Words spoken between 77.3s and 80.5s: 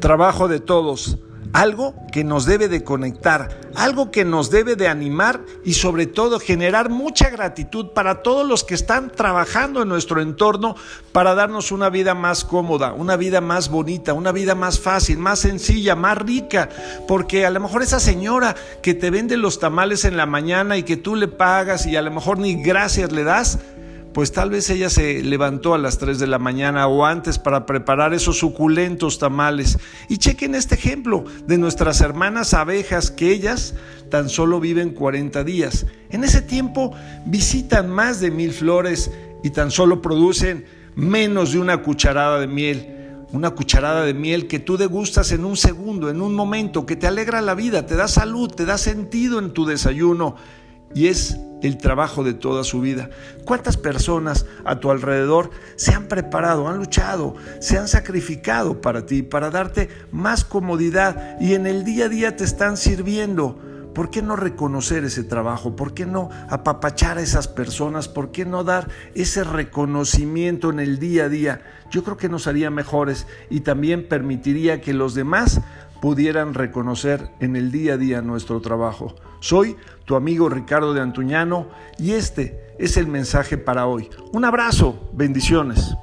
en el día a día nuestro trabajo. Soy tu amigo